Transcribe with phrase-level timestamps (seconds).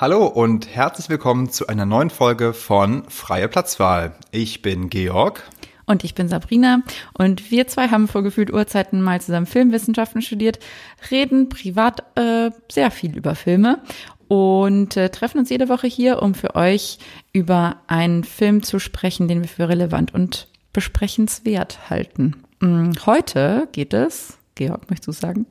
[0.00, 4.14] Hallo und herzlich willkommen zu einer neuen Folge von Freie Platzwahl.
[4.30, 5.42] Ich bin Georg.
[5.84, 6.80] Und ich bin Sabrina.
[7.12, 10.58] Und wir zwei haben vor gefühlt Urzeiten mal zusammen Filmwissenschaften studiert,
[11.10, 13.82] reden privat äh, sehr viel über Filme
[14.26, 16.98] und äh, treffen uns jede Woche hier, um für euch
[17.34, 22.42] über einen Film zu sprechen, den wir für relevant und besprechenswert halten.
[22.60, 25.44] Mm, heute geht es, Georg, möchtest du sagen?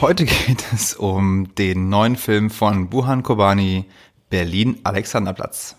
[0.00, 3.86] Heute geht es um den neuen Film von Buhan Kobani,
[4.30, 5.76] Berlin Alexanderplatz.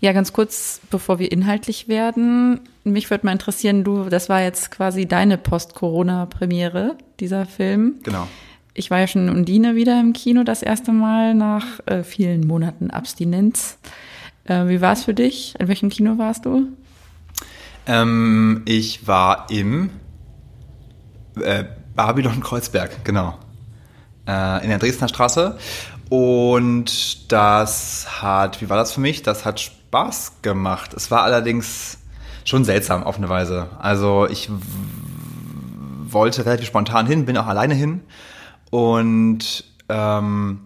[0.00, 2.60] Ja, ganz kurz, bevor wir inhaltlich werden.
[2.84, 7.94] Mich würde mal interessieren, du, das war jetzt quasi deine Post-Corona-Premiere, dieser Film.
[8.02, 8.28] Genau.
[8.74, 12.46] Ich war ja schon in Undine wieder im Kino das erste Mal nach äh, vielen
[12.46, 13.78] Monaten Abstinenz.
[14.44, 15.54] Äh, wie war es für dich?
[15.58, 16.68] In welchem Kino warst du?
[17.86, 19.90] Ähm, ich war im
[21.40, 23.38] äh, Babylon Kreuzberg, genau.
[24.26, 25.58] Äh, in der Dresdner Straße.
[26.08, 29.22] Und das hat, wie war das für mich?
[29.22, 30.94] Das hat Spaß gemacht.
[30.94, 31.98] Es war allerdings
[32.44, 33.68] schon seltsam auf eine Weise.
[33.78, 34.50] Also ich
[36.06, 38.02] wollte relativ spontan hin, bin auch alleine hin
[38.70, 40.60] und ähm,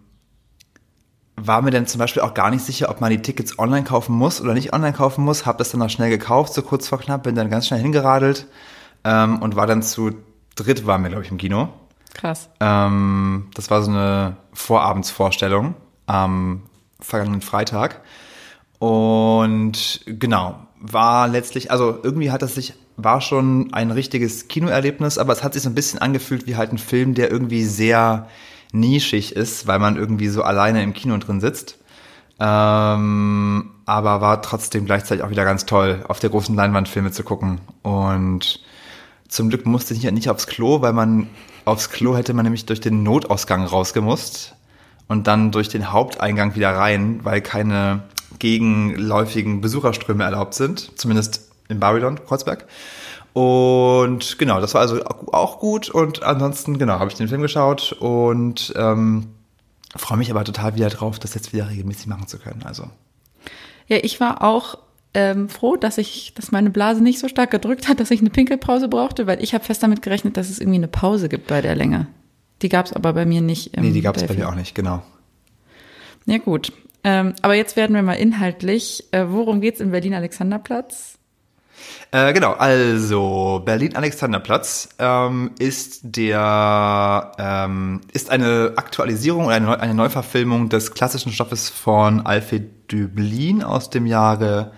[1.41, 4.15] war mir dann zum Beispiel auch gar nicht sicher, ob man die Tickets online kaufen
[4.15, 5.47] muss oder nicht online kaufen muss.
[5.47, 8.47] Habe das dann noch schnell gekauft, so kurz vor knapp, bin dann ganz schnell hingeradelt
[9.05, 10.13] ähm, und war dann zu
[10.55, 11.69] dritt, waren wir, glaube ich, im Kino.
[12.15, 12.49] Krass.
[12.61, 15.75] Ähm, das war so eine Vorabendsvorstellung
[16.07, 16.63] am
[17.01, 18.01] vergangenen Freitag.
[18.79, 25.33] Und genau, war letztlich, also irgendwie hat es sich, war schon ein richtiges Kinoerlebnis, aber
[25.33, 28.29] es hat sich so ein bisschen angefühlt wie halt ein Film, der irgendwie sehr
[28.73, 31.79] nischig ist, weil man irgendwie so alleine im Kino drin sitzt.
[32.41, 37.25] Ähm, aber war trotzdem gleichzeitig auch wieder ganz toll, auf der großen Leinwand Filme zu
[37.25, 37.61] gucken.
[37.83, 38.61] Und
[39.29, 41.29] zum Glück musste ich ja nicht aufs Klo, weil man
[41.65, 44.55] aufs Klo hätte man nämlich durch den Notausgang rausgemusst
[45.09, 48.05] und dann durch den Haupteingang wieder rein, weil keine
[48.39, 52.67] gegenläufigen Besucherströme erlaubt sind, zumindest in Babylon, Kreuzberg.
[53.33, 55.91] Und genau, das war also auch gut.
[55.91, 59.29] Und ansonsten, genau, habe ich den Film geschaut und ähm,
[59.97, 62.63] freue mich aber total wieder drauf, das jetzt wieder regelmäßig machen zu können.
[62.65, 62.85] Also.
[63.87, 64.79] Ja, ich war auch
[65.15, 68.31] ähm, froh, dass ich, dass meine Blase nicht so stark gedrückt hat, dass ich eine
[68.31, 71.61] Pinkelpause brauchte, weil ich habe fest damit gerechnet, dass es irgendwie eine Pause gibt bei
[71.61, 72.07] der Länge.
[72.63, 73.77] Die gab es aber bei mir nicht.
[73.77, 75.03] nee, die gab es bei mir auch nicht, genau.
[76.27, 76.73] Ja, gut.
[77.05, 79.05] Ähm, aber jetzt werden wir mal inhaltlich.
[79.13, 81.18] Äh, worum geht's in Berlin Alexanderplatz?
[82.11, 89.95] Äh, genau, also Berlin-Alexanderplatz ähm, ist der ähm, ist eine Aktualisierung oder eine, Neu eine
[89.95, 94.73] Neuverfilmung des klassischen Stoffes von Alfred Döblin aus dem Jahre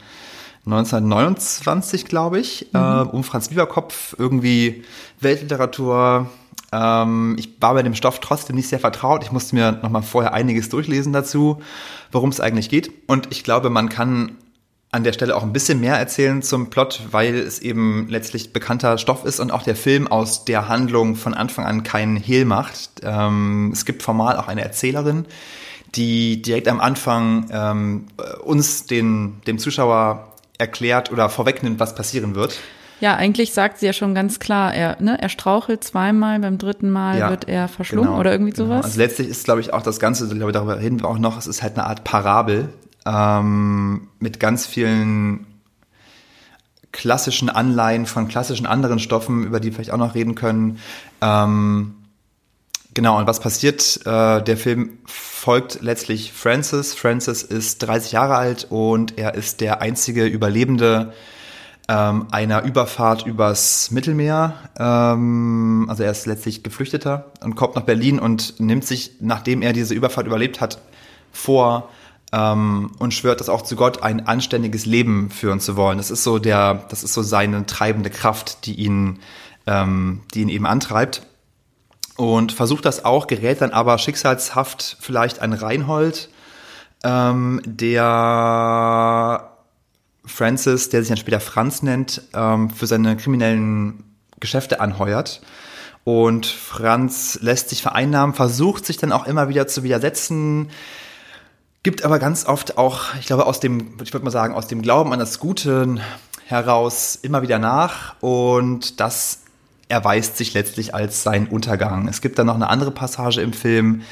[0.66, 2.81] 1929, glaube ich, mhm.
[2.81, 4.84] äh, um Franz Bieberkopf, irgendwie
[5.21, 6.28] Weltliteratur.
[6.72, 9.22] Ähm, ich war bei dem Stoff trotzdem nicht sehr vertraut.
[9.22, 11.62] Ich musste mir nochmal vorher einiges durchlesen dazu,
[12.12, 12.91] worum es eigentlich geht.
[13.06, 14.37] Und ich glaube, man kann
[14.93, 18.99] an der Stelle auch ein bisschen mehr erzählen zum Plot, weil es eben letztlich bekannter
[18.99, 22.91] Stoff ist und auch der Film aus der Handlung von Anfang an keinen Hehl macht.
[23.03, 25.27] Ähm, es gibt formal auch eine Erzählerin,
[25.95, 28.06] die direkt am Anfang ähm,
[28.43, 30.27] uns, den, dem Zuschauer,
[30.59, 32.59] erklärt oder vorwegnimmt, was passieren wird.
[33.01, 36.91] Ja, eigentlich sagt sie ja schon ganz klar, er, ne, er strauchelt zweimal, beim dritten
[36.91, 38.67] Mal ja, wird er verschlungen genau, oder irgendwie genau.
[38.67, 38.81] sowas.
[38.81, 38.87] Genau.
[38.89, 41.39] Also letztlich ist, glaube ich, auch das Ganze, glaube ich, darüber reden wir auch noch,
[41.39, 42.69] es ist halt eine Art Parabel,
[43.10, 45.47] ähm, mit ganz vielen
[46.93, 50.78] klassischen Anleihen von klassischen anderen Stoffen, über die wir vielleicht auch noch reden können.
[51.21, 51.94] Ähm,
[52.94, 54.00] genau, und was passiert?
[54.06, 56.94] Äh, der Film folgt letztlich Francis.
[56.94, 61.12] Francis ist 30 Jahre alt und er ist der einzige Überlebende
[61.88, 64.54] ähm, einer Überfahrt übers Mittelmeer.
[64.78, 69.72] Ähm, also er ist letztlich Geflüchteter und kommt nach Berlin und nimmt sich, nachdem er
[69.72, 70.81] diese Überfahrt überlebt hat,
[71.32, 71.88] vor,
[72.33, 75.99] ähm, und schwört das auch zu Gott, ein anständiges Leben führen zu wollen.
[75.99, 79.19] Das ist so der, das ist so seine treibende Kraft, die ihn,
[79.66, 81.22] ähm, die ihn eben antreibt.
[82.16, 86.28] Und versucht das auch, gerät dann aber schicksalshaft vielleicht an Reinhold,
[87.03, 89.57] ähm, der
[90.27, 94.04] Francis, der sich dann später Franz nennt, ähm, für seine kriminellen
[94.39, 95.41] Geschäfte anheuert.
[96.04, 100.71] Und Franz lässt sich vereinnahmen, versucht sich dann auch immer wieder zu widersetzen,
[101.82, 104.82] Gibt aber ganz oft auch, ich glaube, aus dem, ich würde mal sagen, aus dem
[104.82, 105.97] Glauben an das Gute
[106.47, 109.44] heraus immer wieder nach und das
[109.88, 112.06] erweist sich letztlich als sein Untergang.
[112.06, 114.03] Es gibt dann noch eine andere Passage im Film,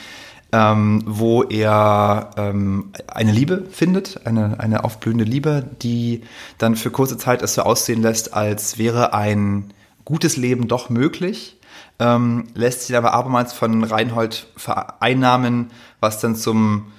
[0.51, 6.23] ähm, wo er ähm, eine Liebe findet, eine, eine aufblühende Liebe, die
[6.57, 9.75] dann für kurze Zeit es so aussehen lässt, als wäre ein
[10.07, 11.59] gutes Leben doch möglich.
[11.99, 15.71] Ähm, lässt sich aber abermals von Reinhold vereinnahmen,
[16.01, 16.93] was dann zum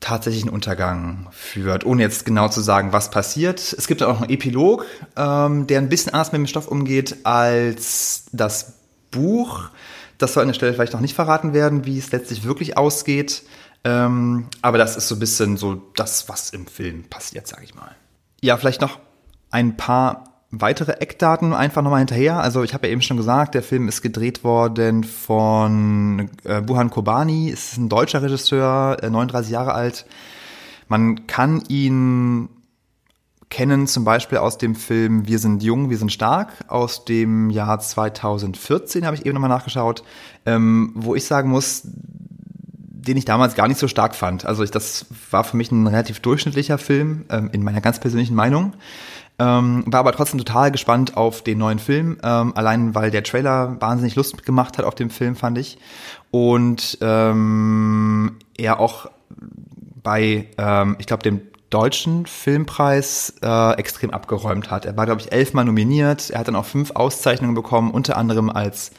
[0.00, 3.60] tatsächlichen Untergang führt, ohne jetzt genau zu sagen, was passiert.
[3.60, 4.86] Es gibt auch einen Epilog,
[5.16, 8.74] ähm, der ein bisschen anders mit dem Stoff umgeht als das
[9.10, 9.68] Buch.
[10.18, 13.42] Das soll an der Stelle vielleicht noch nicht verraten werden, wie es letztlich wirklich ausgeht.
[13.84, 17.74] Ähm, aber das ist so ein bisschen so das, was im Film passiert, sage ich
[17.74, 17.94] mal.
[18.40, 18.98] Ja, vielleicht noch
[19.50, 22.40] ein paar weitere Eckdaten einfach nochmal hinterher.
[22.40, 26.90] Also ich habe ja eben schon gesagt, der Film ist gedreht worden von äh, Buhan
[26.90, 30.06] Kobani, ist ein deutscher Regisseur, äh, 39 Jahre alt.
[30.88, 32.48] Man kann ihn
[33.48, 37.78] kennen zum Beispiel aus dem Film Wir sind jung, wir sind stark aus dem Jahr
[37.78, 40.04] 2014, habe ich eben nochmal nachgeschaut,
[40.46, 44.44] ähm, wo ich sagen muss, den ich damals gar nicht so stark fand.
[44.44, 48.34] Also ich, das war für mich ein relativ durchschnittlicher Film, ähm, in meiner ganz persönlichen
[48.34, 48.74] Meinung.
[49.40, 53.80] Ähm, war aber trotzdem total gespannt auf den neuen Film, ähm, allein weil der Trailer
[53.80, 55.78] wahnsinnig Lust gemacht hat auf dem Film, fand ich.
[56.30, 59.10] Und ähm, er auch
[60.02, 61.40] bei, ähm, ich glaube, dem
[61.70, 64.84] deutschen Filmpreis äh, extrem abgeräumt hat.
[64.84, 66.28] Er war, glaube ich, elfmal nominiert.
[66.28, 68.90] Er hat dann auch fünf Auszeichnungen bekommen, unter anderem als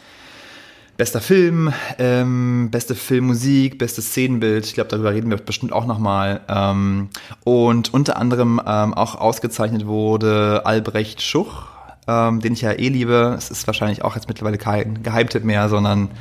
[1.01, 4.67] Bester Film, ähm, beste Filmmusik, bestes Szenenbild.
[4.67, 6.41] Ich glaube, darüber reden wir bestimmt auch nochmal.
[6.47, 7.09] Ähm,
[7.43, 11.63] und unter anderem ähm, auch ausgezeichnet wurde Albrecht Schuch,
[12.07, 13.33] ähm, den ich ja eh liebe.
[13.35, 16.11] Es ist wahrscheinlich auch jetzt mittlerweile kein Geheimtipp mehr, sondern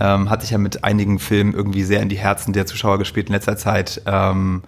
[0.00, 3.28] ähm, hat sich ja mit einigen Filmen irgendwie sehr in die Herzen der Zuschauer gespielt
[3.28, 4.02] in letzter Zeit.
[4.04, 4.64] Ähm,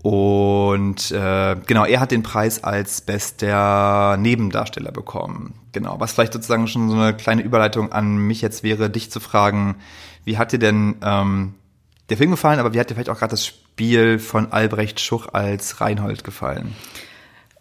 [0.00, 5.52] und äh, genau, er hat den Preis als bester Nebendarsteller bekommen.
[5.76, 9.20] Genau, was vielleicht sozusagen schon so eine kleine Überleitung an mich jetzt wäre, dich zu
[9.20, 9.76] fragen,
[10.24, 11.52] wie hat dir denn ähm,
[12.08, 15.28] der Film gefallen, aber wie hat dir vielleicht auch gerade das Spiel von Albrecht Schuch
[15.34, 16.74] als Reinhold gefallen?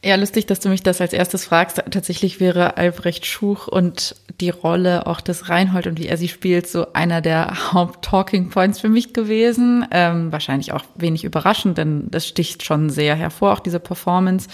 [0.01, 1.83] Ja, lustig, dass du mich das als erstes fragst.
[1.91, 6.67] Tatsächlich wäre Albrecht Schuch und die Rolle auch des Reinhold und wie er sie spielt
[6.67, 9.85] so einer der Haupt-Talking Points für mich gewesen.
[9.91, 14.47] Ähm, wahrscheinlich auch wenig überraschend, denn das sticht schon sehr hervor, auch diese Performance.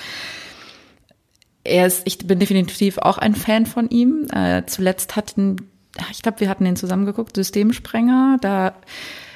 [1.63, 4.27] Er ist, ich bin definitiv auch ein Fan von ihm.
[4.33, 5.57] Äh, zuletzt hatten,
[6.11, 8.37] ich glaube, wir hatten den zusammengeguckt, Systemsprenger.
[8.41, 8.73] Da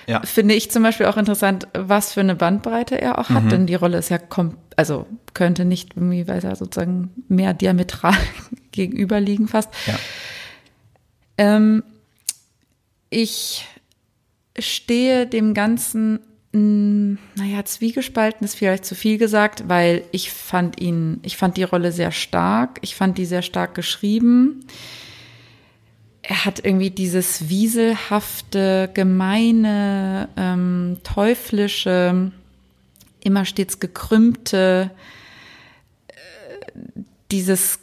[0.08, 0.22] ja.
[0.22, 3.50] finde ich zum Beispiel auch interessant, was für eine Bandbreite er auch hat, mhm.
[3.50, 8.16] denn die Rolle ist ja kom also könnte nicht irgendwie, weil er sozusagen mehr diametral
[8.72, 9.70] gegenüberliegen fast.
[9.88, 9.96] Ja.
[11.38, 11.84] Ähm,
[13.10, 13.66] ich
[14.58, 16.20] stehe dem Ganzen,
[16.56, 21.64] mh, naja, zwiegespalten ist vielleicht zu viel gesagt, weil ich fand ihn, ich fand die
[21.64, 24.66] Rolle sehr stark, ich fand die sehr stark geschrieben
[26.28, 32.32] er hat irgendwie dieses wieselhafte, gemeine, ähm, teuflische,
[33.24, 34.90] immer stets gekrümmte,
[36.08, 36.14] äh,
[37.32, 37.80] dieses,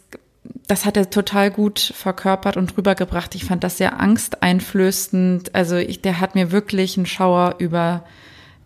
[0.67, 3.33] das hat er total gut verkörpert und rübergebracht.
[3.35, 5.55] Ich fand das sehr angsteinflößend.
[5.55, 8.03] Also ich, der hat mir wirklich einen Schauer über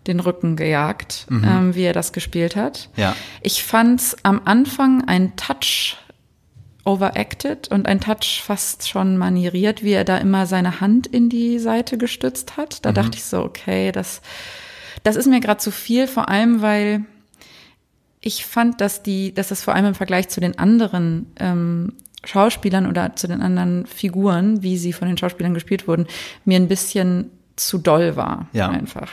[0.06, 1.44] den Rücken gejagt, mhm.
[1.44, 2.88] ähm, wie er das gespielt hat.
[2.96, 3.14] Ja.
[3.42, 5.96] Ich fand am Anfang ein Touch
[6.84, 11.58] overacted und ein Touch fast schon manieriert, wie er da immer seine Hand in die
[11.58, 12.84] Seite gestützt hat.
[12.84, 12.94] Da mhm.
[12.94, 14.22] dachte ich so, okay, das,
[15.02, 17.04] das ist mir gerade zu viel, vor allem weil
[18.20, 21.92] ich fand, dass die, dass das vor allem im Vergleich zu den anderen ähm,
[22.24, 26.06] Schauspielern oder zu den anderen Figuren, wie sie von den Schauspielern gespielt wurden,
[26.44, 28.46] mir ein bisschen zu doll war.
[28.52, 28.68] Ja.
[28.68, 29.08] Einfach.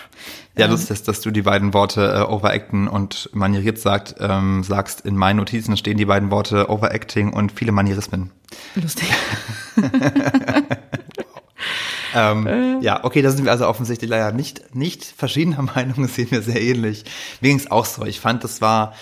[0.57, 5.01] Ja, das ist, dass du die beiden Worte äh, overacten und manieriert sagt, ähm, sagst,
[5.01, 8.31] in meinen Notizen stehen die beiden Worte overacting und viele Manierismen.
[8.75, 9.09] Lustig.
[12.15, 12.79] ähm, äh.
[12.79, 16.61] Ja, okay, da sind wir also offensichtlich leider nicht, nicht verschiedener Meinung, sehen wir sehr
[16.61, 17.03] ähnlich.
[17.41, 18.05] Mir ging es auch so.
[18.05, 18.93] Ich fand, das war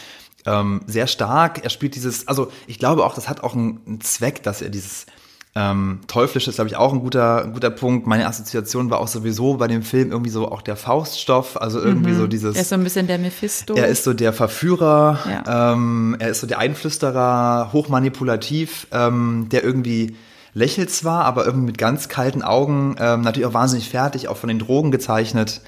[0.48, 1.64] ähm, sehr stark.
[1.64, 4.70] Er spielt dieses, also ich glaube auch, das hat auch einen, einen Zweck, dass er
[4.70, 5.06] dieses
[5.55, 8.07] ähm, Teuflisch ist, glaube ich, auch ein guter, ein guter Punkt.
[8.07, 12.12] Meine Assoziation war auch sowieso bei dem Film irgendwie so auch der Fauststoff, also irgendwie
[12.12, 12.17] mhm.
[12.17, 12.55] so dieses.
[12.55, 13.75] Er ist so ein bisschen der Mephisto.
[13.75, 15.74] Er ist so der Verführer, ja.
[15.74, 20.15] ähm, er ist so der Einflüsterer, hochmanipulativ, ähm, der irgendwie
[20.55, 24.48] lächelt zwar, aber irgendwie mit ganz kalten Augen, ähm, natürlich auch wahnsinnig fertig, auch von
[24.48, 25.62] den Drogen gezeichnet,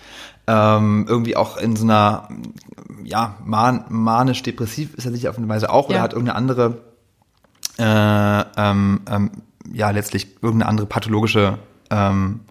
[0.47, 2.29] ähm, irgendwie auch in so einer,
[3.03, 5.95] ja, man, manisch-depressiv ist er sicher auf eine Weise auch, ja.
[5.95, 6.77] oder hat irgendeine andere
[7.77, 9.31] äh, ähm, ähm,
[9.73, 12.41] ja letztlich irgendeine andere pathologische ähm,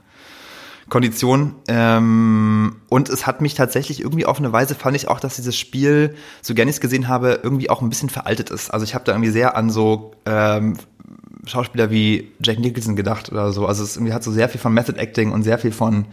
[0.88, 1.54] Kondition.
[1.68, 5.56] Ähm, und es hat mich tatsächlich irgendwie auf eine Weise fand ich auch, dass dieses
[5.56, 8.70] Spiel, so gerne ich es gesehen habe, irgendwie auch ein bisschen veraltet ist.
[8.70, 10.76] Also ich habe da irgendwie sehr an so ähm,
[11.46, 13.66] Schauspieler wie Jack Nicholson gedacht oder so.
[13.66, 16.06] Also es irgendwie hat so sehr viel von Method Acting und sehr viel von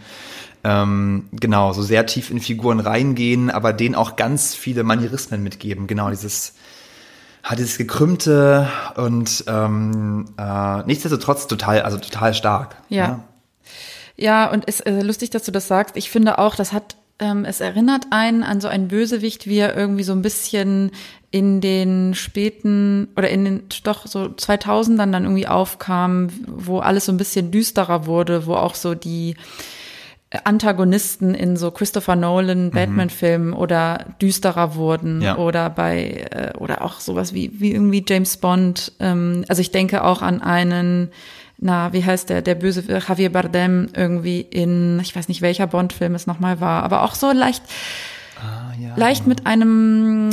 [0.64, 5.86] ähm, genau, so sehr tief in Figuren reingehen, aber denen auch ganz viele Manierismen mitgeben.
[5.86, 6.54] Genau, dieses
[7.42, 12.76] hat dieses gekrümmte und ähm, äh, nichtsdestotrotz total, also total stark.
[12.88, 13.04] Ja.
[13.04, 13.24] ja.
[14.16, 15.96] Ja, und es ist äh, lustig, dass du das sagst.
[15.96, 19.74] Ich finde auch, das hat, ähm, es erinnert einen an so einen Bösewicht, wie er
[19.76, 20.92] irgendwie so ein bisschen
[21.30, 27.12] in den späten oder in den doch so 2000ern dann irgendwie aufkam, wo alles so
[27.12, 29.34] ein bisschen düsterer wurde, wo auch so die
[30.44, 35.36] Antagonisten in so Christopher Nolan Batman-Filmen oder düsterer wurden Ja.
[35.36, 38.92] oder bei äh, oder auch sowas wie wie irgendwie James Bond.
[39.00, 41.10] Ähm, also ich denke auch an einen,
[41.58, 46.14] na wie heißt der der böse Javier Bardem irgendwie in ich weiß nicht welcher Bond-Film
[46.14, 47.62] es nochmal war, aber auch so leicht
[48.40, 48.96] Ah, ja.
[48.96, 50.30] leicht mit einem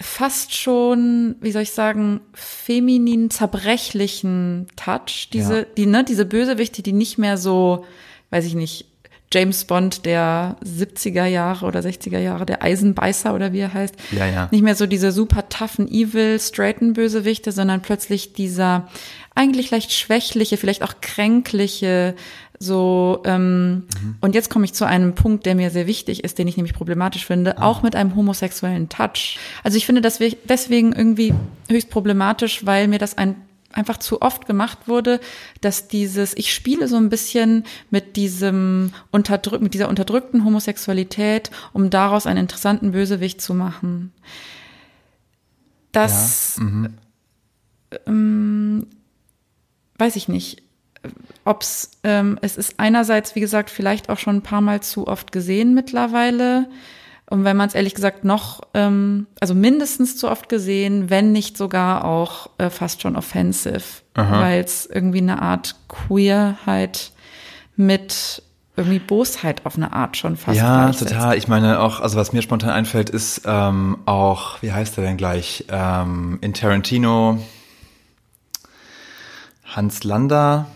[0.00, 5.28] fast schon, wie soll ich sagen, feminin zerbrechlichen Touch.
[5.32, 5.64] Diese, Ja.
[5.76, 7.84] die, ne, diese Bösewichte, die nicht mehr so,
[8.30, 8.86] weiß ich nicht,
[9.32, 13.94] James Bond der 70er Jahre oder 60er Jahre, der Eisenbeißer oder wie er heißt.
[14.12, 14.48] Ja, ja.
[14.50, 18.88] Nicht mehr so diese super toughen, evil, straighten Bösewichte, sondern plötzlich dieser
[19.34, 22.14] eigentlich leicht schwächliche, vielleicht auch kränkliche,
[22.58, 23.84] so, ähm,
[24.20, 26.74] und jetzt komme ich zu einem Punkt, der mir sehr wichtig ist, den ich nämlich
[26.74, 29.38] problematisch finde, auch mit einem homosexuellen Touch.
[29.64, 31.34] Also ich finde das we- deswegen irgendwie
[31.68, 33.34] höchst problematisch, weil mir das ein
[33.74, 35.20] einfach zu oft gemacht wurde,
[35.60, 41.90] dass dieses, ich spiele so ein bisschen mit diesem unterdrück, mit dieser unterdrückten Homosexualität, um
[41.90, 44.12] daraus einen interessanten Bösewicht zu machen.
[45.92, 46.58] Das,
[48.06, 48.86] ähm,
[49.98, 50.62] weiß ich nicht,
[51.44, 55.32] ob's, ähm, es ist einerseits, wie gesagt, vielleicht auch schon ein paar Mal zu oft
[55.32, 56.68] gesehen mittlerweile.
[57.32, 61.56] Und wenn man es ehrlich gesagt noch, ähm, also mindestens zu oft gesehen, wenn nicht
[61.56, 67.10] sogar auch äh, fast schon offensive, weil es irgendwie eine Art Queerheit
[67.74, 68.42] mit
[68.76, 71.38] irgendwie Bosheit auf eine Art schon fast Ja, total.
[71.38, 75.16] Ich meine auch, also was mir spontan einfällt, ist ähm, auch, wie heißt er denn
[75.16, 75.64] gleich?
[75.70, 77.38] Ähm, in Tarantino
[79.64, 80.66] Hans Lander,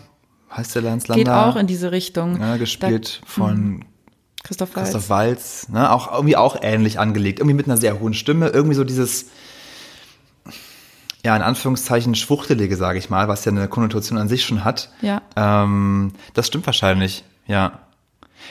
[0.55, 1.23] heißt der Hans Lander?
[1.23, 2.41] Geht auch in diese Richtung.
[2.41, 3.85] ja, gespielt von
[4.47, 4.91] Christoph Waltz.
[4.91, 5.91] Christoph Waltz, ne?
[5.91, 9.25] auch irgendwie auch ähnlich angelegt, irgendwie mit einer sehr hohen Stimme, irgendwie so dieses,
[11.25, 14.89] ja, in Anführungszeichen Schwuchtelige, sage ich mal, was ja eine Konnotation an sich schon hat.
[15.01, 15.21] Ja.
[15.35, 17.79] Ähm, das stimmt wahrscheinlich, ja.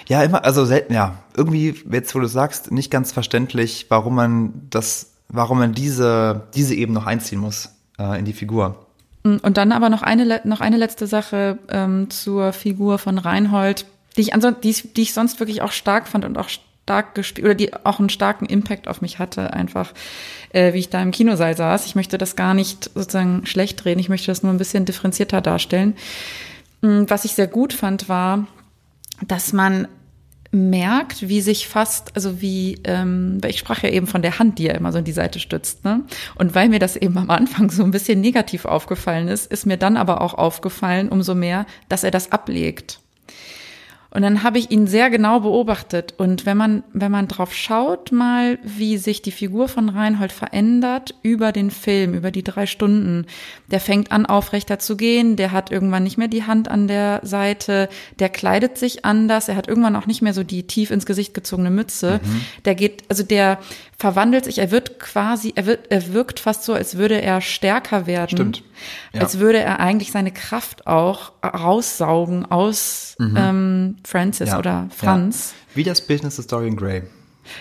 [0.07, 4.67] Ja, immer, also selten, ja, irgendwie, jetzt wo du sagst, nicht ganz verständlich, warum man
[4.69, 8.87] das, warum man diese, diese eben noch einziehen muss äh, in die Figur.
[9.23, 14.21] Und dann aber noch eine, noch eine letzte Sache ähm, zur Figur von Reinhold, die
[14.23, 17.45] ich, anson die, ich- die ich sonst wirklich auch stark fand und auch stark gespielt,
[17.45, 19.93] oder die auch einen starken Impact auf mich hatte, einfach,
[20.51, 21.85] äh, wie ich da im Kinosaal saß.
[21.87, 25.41] Ich möchte das gar nicht sozusagen schlecht reden, ich möchte das nur ein bisschen differenzierter
[25.41, 25.97] darstellen.
[26.83, 28.47] Mm, Was ich sehr gut fand, war,
[29.27, 29.89] dass man
[30.53, 34.69] merkt, wie sich fast, also wie, ähm, ich sprach ja eben von der Hand, die
[34.69, 36.03] er immer so in die Seite stützt, ne?
[36.37, 39.77] Und weil mir das eben am Anfang so ein bisschen negativ aufgefallen ist, ist mir
[39.77, 43.01] dann aber auch aufgefallen, umso mehr, dass er das ablegt.
[44.17, 46.15] Und dann habe ich ihn sehr genau beobachtet.
[46.17, 51.15] Und wenn man, wenn man drauf schaut, mal, wie sich die Figur von Reinhold verändert
[51.21, 53.27] über den Film, über die drei Stunden,
[53.71, 57.21] der fängt an, aufrechter zu gehen, der hat irgendwann nicht mehr die Hand an der
[57.25, 61.05] Seite, der kleidet sich anders, er hat irgendwann auch nicht mehr so die tief ins
[61.05, 62.19] Gesicht gezogene Mütze.
[62.65, 63.59] Der geht, also der
[63.99, 68.07] verwandelt sich, er wird quasi, er wird, er wirkt fast so, als würde er stärker
[68.07, 68.31] werden.
[68.31, 68.63] Stimmt.
[69.13, 69.23] Ja.
[69.23, 74.59] Als würde er eigentlich seine Kraft auch raussaugen aus ähm, Francis Ja.
[74.59, 75.53] oder Franz.
[75.71, 75.77] Ja.
[75.77, 77.03] Wie das Business of Dorian Gray.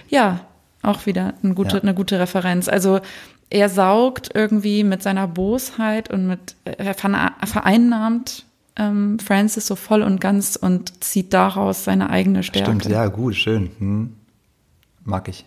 [0.07, 0.41] Ja,
[0.83, 1.81] auch wieder eine gute, Ja.
[1.81, 2.67] eine gute Referenz.
[2.69, 2.99] Also
[3.49, 8.45] er saugt irgendwie mit seiner Bosheit und mit, er vereinnahmt
[8.77, 12.71] ähm, Francis so voll und ganz und zieht daraus seine eigene Stärke.
[12.71, 13.71] Stimmt, ja, gut, schön.
[13.79, 14.15] Hm.
[15.03, 15.45] Mag ich.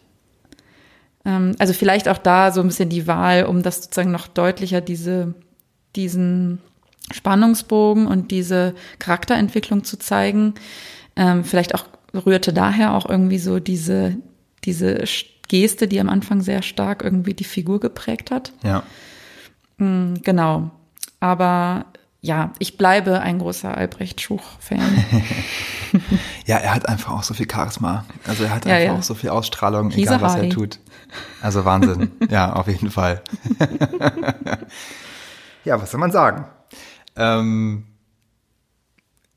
[1.24, 4.80] Ähm, also vielleicht auch da so ein bisschen die Wahl, um das sozusagen noch deutlicher
[4.80, 5.34] diese,
[5.94, 6.60] diesen
[7.12, 10.54] Spannungsbogen und diese Charakterentwicklung zu zeigen.
[11.16, 11.84] Ähm, vielleicht auch
[12.26, 14.16] rührte daher auch irgendwie so diese,
[14.64, 15.04] diese
[15.48, 18.52] Geste, die am Anfang sehr stark irgendwie die Figur geprägt hat.
[18.62, 18.82] Ja.
[19.78, 20.70] Mm, Genau.
[21.20, 21.86] Aber
[22.20, 25.04] ja, ich bleibe ein großer Albrecht Schuch-Fan.
[26.44, 28.04] Ja, er hat einfach auch so viel Charisma.
[28.26, 28.98] Also er hat Ja, einfach ja.
[28.98, 30.48] auch so viel Ausstrahlung, He's egal was er Hardy.
[30.50, 30.78] tut.
[31.40, 32.10] Also Wahnsinn.
[32.30, 33.22] ja, auf jeden Fall.
[35.64, 36.44] ja, was soll man sagen?
[37.18, 37.84] Ähm,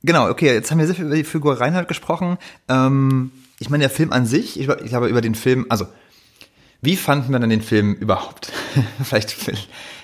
[0.03, 2.37] genau, okay, jetzt haben wir sehr viel über die Figur Reinhard gesprochen.
[2.69, 5.87] Ähm, ich meine, der Film an sich, ich, ich habe über den Film, also
[6.81, 8.51] wie fanden wir denn den Film überhaupt?
[9.03, 9.35] Vielleicht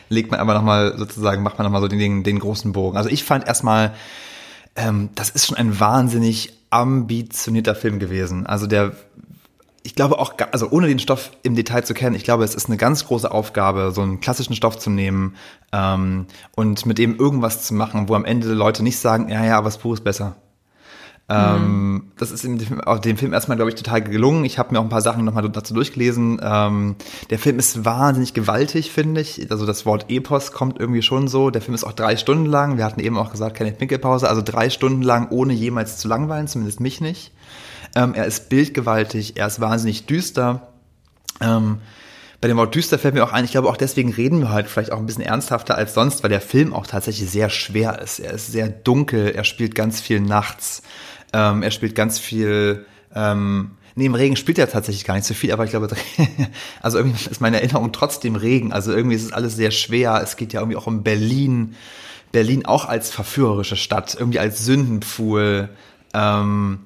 [0.10, 2.98] legt man aber nochmal sozusagen, macht man nochmal so den, den großen Bogen.
[2.98, 3.94] Also ich fand erstmal,
[4.76, 8.46] ähm, das ist schon ein wahnsinnig ambitionierter Film gewesen.
[8.46, 8.94] Also der,
[9.88, 12.68] ich glaube auch, also ohne den Stoff im Detail zu kennen, ich glaube, es ist
[12.68, 15.36] eine ganz große Aufgabe, so einen klassischen Stoff zu nehmen
[15.72, 16.26] ähm,
[16.58, 19.68] und mit dem irgendwas zu machen, wo am Ende Leute nicht sagen, ja, ja, aber
[19.68, 20.36] das Buch ist besser.
[21.30, 22.12] Mhm.
[22.18, 24.44] Das ist dem, dem Film erstmal, glaube ich, total gelungen.
[24.44, 26.40] Ich habe mir auch ein paar Sachen nochmal dazu durchgelesen.
[26.42, 26.96] Ähm,
[27.30, 29.50] der Film ist wahnsinnig gewaltig, finde ich.
[29.52, 31.50] Also das Wort Epos kommt irgendwie schon so.
[31.50, 32.78] Der Film ist auch drei Stunden lang.
[32.78, 34.30] Wir hatten eben auch gesagt, keine Pinkelpause.
[34.30, 37.34] Also drei Stunden lang, ohne jemals zu langweilen, zumindest mich nicht.
[37.96, 40.74] Ähm, er ist bildgewaltig, er ist wahnsinnig düster.
[41.42, 41.80] Ähm,
[42.40, 44.68] bei dem Wort düster fällt mir auch ein, ich glaube auch deswegen reden wir halt
[44.68, 48.20] vielleicht auch ein bisschen ernsthafter als sonst, weil der Film auch tatsächlich sehr schwer ist.
[48.20, 50.84] Er ist sehr dunkel, er spielt ganz viel nachts.
[51.34, 52.86] Ähm, er spielt ganz viel.
[53.16, 55.88] Ähm, nee, im Regen spielt er tatsächlich gar nicht so viel, aber ich glaube,
[56.82, 58.72] also irgendwie ist meine Erinnerung trotzdem Regen.
[58.72, 60.22] Also irgendwie ist es alles sehr schwer.
[60.24, 61.76] Es geht ja irgendwie auch um Berlin.
[62.32, 65.70] Berlin auch als verführerische Stadt, irgendwie als Sündenpfuhl.
[66.14, 66.80] Ähm,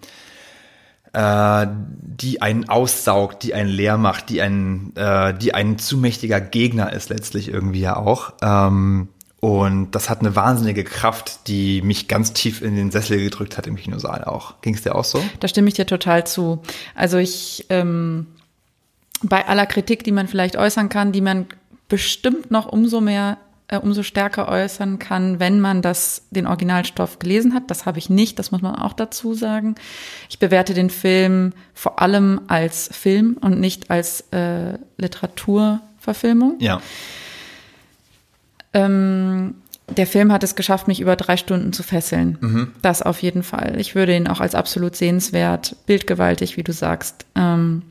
[1.14, 1.68] äh,
[2.02, 6.94] die einen aussaugt, die einen leer macht, die ein, äh, die ein zu mächtiger Gegner
[6.94, 8.34] ist letztlich irgendwie ja auch.
[8.42, 9.10] Ähm,
[9.42, 13.66] und das hat eine wahnsinnige Kraft, die mich ganz tief in den Sessel gedrückt hat
[13.66, 14.62] im Kinosaal auch.
[14.62, 15.24] Ging es dir auch so?
[15.40, 16.62] Da stimme ich dir total zu.
[16.94, 18.28] Also ich, ähm,
[19.24, 21.48] bei aller Kritik, die man vielleicht äußern kann, die man
[21.90, 23.38] bestimmt noch umso mehr,
[23.72, 27.72] äh, umso stärker äußern kann, wenn man das, den Originalstoff gelesen hat.
[27.72, 29.76] Das habe ich nicht, das muss man auch dazu sagen.
[30.30, 36.58] Ich bewerte den Film vor allem als Film und nicht als äh, Literaturverfilmung.
[36.60, 36.82] Ja.
[38.74, 39.56] Ähm,
[39.88, 42.38] der Film hat es geschafft, mich über drei Stunden zu fesseln.
[42.42, 42.72] Mhm.
[42.82, 43.80] Das auf jeden Fall.
[43.80, 47.84] Ich würde ihn auch als absolut sehenswert, bildgewaltig, wie du sagst, ähm,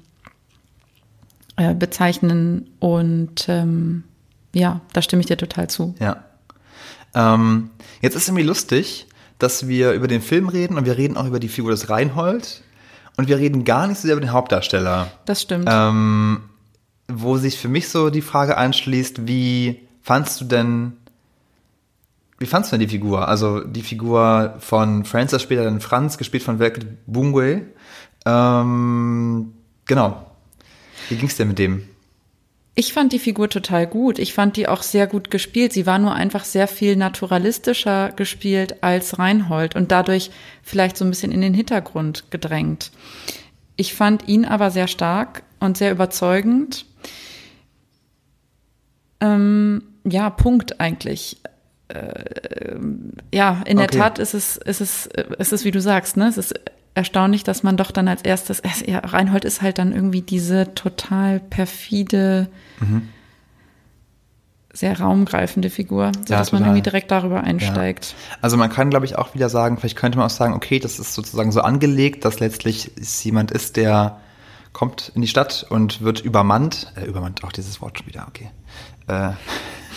[1.56, 2.68] äh, bezeichnen.
[2.80, 4.04] Und ähm,
[4.52, 5.94] ja, da stimme ich dir total zu.
[5.98, 6.24] Ja.
[7.14, 9.06] Ähm, jetzt ist irgendwie lustig,
[9.38, 12.62] dass wir über den Film reden und wir reden auch über die Figur des Reinhold
[13.16, 15.10] und wir reden gar nicht so sehr über den Hauptdarsteller.
[15.24, 15.68] Das stimmt.
[15.68, 16.42] Ähm,
[17.08, 20.92] wo sich für mich so die Frage anschließt, wie fandst du denn,
[22.38, 23.28] wie fandst du denn die Figur?
[23.28, 27.66] Also die Figur von Francis, später dann Franz, gespielt von Welke Bungwe.
[28.24, 29.52] Ähm,
[29.86, 30.26] genau.
[31.08, 31.89] Wie ging es dir mit dem?
[32.74, 34.18] Ich fand die Figur total gut.
[34.18, 35.72] Ich fand die auch sehr gut gespielt.
[35.72, 40.30] Sie war nur einfach sehr viel naturalistischer gespielt als Reinhold und dadurch
[40.62, 42.90] vielleicht so ein bisschen in den Hintergrund gedrängt.
[43.76, 46.86] Ich fand ihn aber sehr stark und sehr überzeugend.
[49.20, 51.38] Ähm, ja, Punkt eigentlich.
[51.88, 52.76] Äh,
[53.34, 53.98] ja, in der okay.
[53.98, 56.28] Tat ist es, ist es, ist es, wie du sagst, ne?
[56.28, 56.54] Es ist
[56.94, 61.40] erstaunlich, dass man doch dann als erstes, ja, Reinhold ist halt dann irgendwie diese total
[61.40, 62.48] perfide,
[62.80, 63.08] mhm.
[64.72, 68.14] sehr raumgreifende Figur, sodass ja, man irgendwie direkt darüber einsteigt.
[68.30, 68.36] Ja.
[68.42, 70.98] Also man kann, glaube ich, auch wieder sagen, vielleicht könnte man auch sagen, okay, das
[70.98, 74.20] ist sozusagen so angelegt, dass letztlich es jemand ist, der
[74.72, 78.50] kommt in die Stadt und wird übermannt, äh, übermannt, auch dieses Wort schon wieder, okay,
[79.08, 79.32] äh,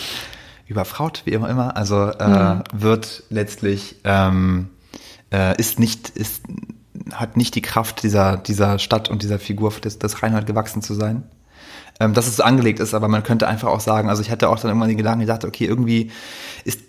[0.67, 2.63] überfraut, wie immer immer, also äh, mhm.
[2.73, 4.69] wird letztlich, ähm,
[5.31, 6.43] äh, ist nicht, ist,
[7.11, 10.93] hat nicht die Kraft dieser, dieser Stadt und dieser Figur des, des Reinhold gewachsen zu
[10.93, 11.23] sein.
[11.99, 14.49] Ähm, dass es so angelegt ist, aber man könnte einfach auch sagen, also ich hatte
[14.49, 16.09] auch dann irgendwann den Gedanken, ich dachte, okay, irgendwie
[16.63, 16.79] ist,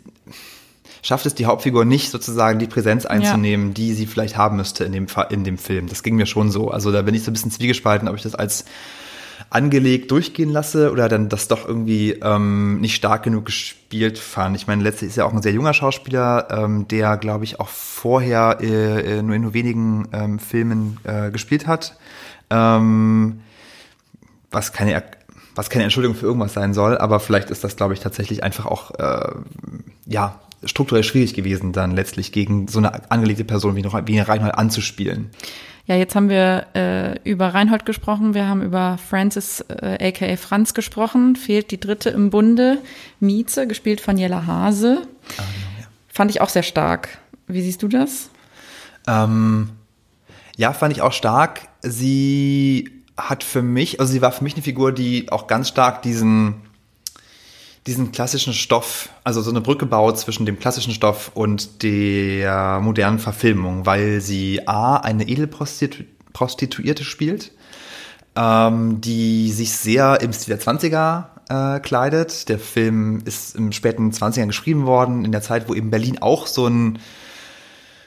[1.02, 3.74] schafft es die Hauptfigur nicht sozusagen die Präsenz einzunehmen, ja.
[3.74, 5.88] die sie vielleicht haben müsste in dem, in dem Film.
[5.88, 6.70] Das ging mir schon so.
[6.70, 8.64] Also da bin ich so ein bisschen zwiegespalten, ob ich das als
[9.54, 14.56] angelegt durchgehen lasse oder dann das doch irgendwie ähm, nicht stark genug gespielt fand.
[14.56, 17.68] Ich meine, letztlich ist ja auch ein sehr junger Schauspieler, ähm, der, glaube ich, auch
[17.68, 21.96] vorher äh, äh, nur in nur wenigen ähm, Filmen äh, gespielt hat.
[22.50, 23.40] Ähm,
[24.50, 25.02] was keine
[25.54, 28.66] was keine Entschuldigung für irgendwas sein soll, aber vielleicht ist das, glaube ich, tatsächlich einfach
[28.66, 29.34] auch äh,
[30.06, 34.56] ja strukturell schwierig gewesen, dann letztlich gegen so eine angelegte Person wie, noch, wie Reinhold
[34.56, 35.30] anzuspielen.
[35.86, 40.72] Ja, jetzt haben wir äh, über Reinhold gesprochen, wir haben über Francis äh, aka Franz
[40.72, 41.36] gesprochen.
[41.36, 42.78] Fehlt die dritte im Bunde,
[43.20, 45.02] Mieze, gespielt von Jella Hase.
[45.02, 45.86] Ah, genau, ja.
[46.08, 47.18] Fand ich auch sehr stark.
[47.46, 48.30] Wie siehst du das?
[49.06, 49.70] Ähm,
[50.56, 51.68] ja, fand ich auch stark.
[51.82, 56.00] Sie hat für mich, also sie war für mich eine Figur, die auch ganz stark
[56.00, 56.54] diesen
[57.86, 63.18] diesen klassischen Stoff, also so eine Brücke baut zwischen dem klassischen Stoff und der modernen
[63.18, 67.52] Verfilmung, weil sie A, eine Edelprostituierte spielt,
[68.36, 72.48] ähm, die sich sehr im Stil der 20er äh, kleidet.
[72.48, 76.46] Der Film ist im späten 20ern geschrieben worden, in der Zeit, wo eben Berlin auch
[76.46, 76.98] so ein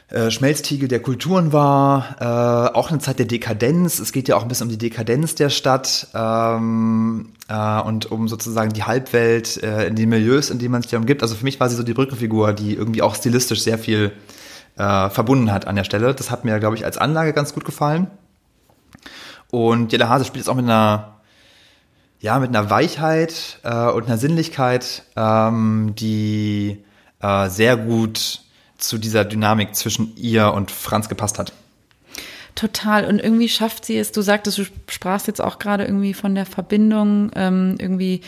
[0.09, 3.99] äh, Schmelztiegel der Kulturen war, äh, auch eine Zeit der Dekadenz.
[3.99, 6.07] Es geht ja auch ein bisschen um die Dekadenz der Stadt.
[6.15, 10.91] Ähm, äh, und um sozusagen die Halbwelt, äh, in den Milieus, in denen man sich
[10.91, 11.21] da umgibt.
[11.21, 14.11] Also für mich war sie so die Brückenfigur, die irgendwie auch stilistisch sehr viel
[14.77, 16.13] äh, verbunden hat an der Stelle.
[16.13, 18.07] Das hat mir, glaube ich, als Anlage ganz gut gefallen.
[19.49, 21.19] Und Jelle Hase spielt jetzt auch mit einer,
[22.19, 26.83] ja, mit einer Weichheit äh, und einer Sinnlichkeit, ähm, die
[27.21, 28.41] äh, sehr gut
[28.77, 31.53] zu dieser Dynamik zwischen ihr und Franz gepasst hat.
[32.57, 33.05] Total.
[33.05, 36.47] Und irgendwie schafft sie es, du sagtest, du sprachst jetzt auch gerade irgendwie von der
[36.47, 38.21] Verbindung, ähm, irgendwie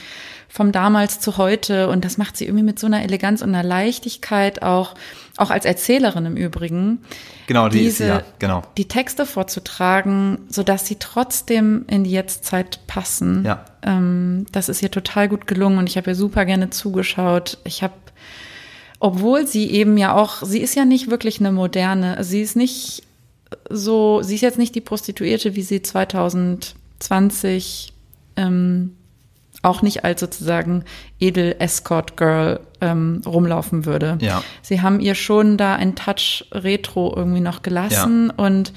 [0.47, 1.89] vom damals zu heute.
[1.89, 4.93] Und das macht sie irgendwie mit so einer Eleganz und einer Leichtigkeit auch,
[5.35, 6.99] auch als Erzählerin im Übrigen.
[7.47, 8.61] Genau, die diese, ist ja, genau.
[8.77, 13.43] Die Texte vorzutragen, sodass sie trotzdem in die Jetztzeit passen.
[13.45, 13.65] Ja.
[13.81, 17.57] Ähm, das ist ihr total gut gelungen und ich habe ihr super gerne zugeschaut.
[17.63, 17.93] Ich habe
[19.01, 23.03] obwohl sie eben ja auch, sie ist ja nicht wirklich eine moderne, sie ist nicht
[23.69, 27.93] so, sie ist jetzt nicht die Prostituierte, wie sie 2020
[28.35, 28.95] ähm,
[29.61, 30.85] auch nicht als sozusagen
[31.19, 34.17] edel Escort Girl ähm, rumlaufen würde.
[34.21, 34.41] Ja.
[34.61, 38.45] Sie haben ihr schon da einen Touch Retro irgendwie noch gelassen Ja.
[38.45, 38.71] und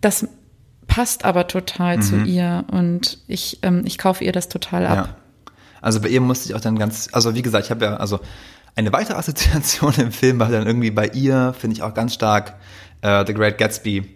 [0.00, 0.26] das
[0.86, 2.24] passt aber total zu Mhm.
[2.26, 4.96] ihr und ich, ähm, ich kaufe ihr das total ab.
[4.96, 5.16] Ja.
[5.80, 8.20] Also bei ihr musste ich auch dann ganz, also wie gesagt, ich habe ja, also
[8.76, 12.54] eine weitere Assoziation im Film war dann irgendwie bei ihr, finde ich auch ganz stark,
[13.02, 14.10] äh, The Great Gatsby.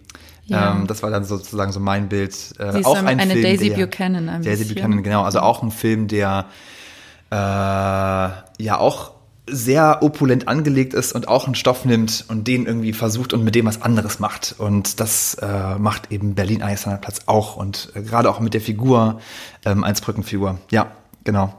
[0.46, 0.72] Ja.
[0.72, 2.32] Ähm, das war dann sozusagen so mein Bild.
[2.58, 4.74] Äh, Sie ist auch ein eine Film, Daisy der, Buchanan ein Daisy bisschen.
[4.76, 5.22] Buchanan, genau.
[5.22, 6.46] Also auch ein Film, der
[7.30, 9.12] äh, ja auch
[9.50, 13.54] sehr opulent angelegt ist und auch einen Stoff nimmt und den irgendwie versucht und mit
[13.54, 14.54] dem was anderes macht.
[14.58, 19.20] Und das äh, macht eben Berlin Alexanderplatz auch und äh, gerade auch mit der Figur
[19.64, 20.58] ähm, als Brückenfigur.
[20.70, 20.90] Ja,
[21.24, 21.54] genau.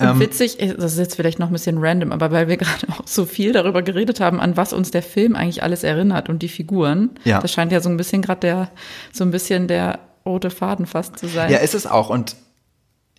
[0.00, 2.56] Und Ähm, witzig, äh, das ist jetzt vielleicht noch ein bisschen random, aber weil wir
[2.58, 6.28] gerade auch so viel darüber geredet haben, an was uns der Film eigentlich alles erinnert
[6.28, 7.40] und die Figuren, Ja.
[7.40, 8.70] das scheint ja so ein bisschen gerade der,
[9.12, 11.50] so ein bisschen der rote Faden fast zu sein.
[11.50, 12.10] Ja, ist es auch.
[12.10, 12.36] Und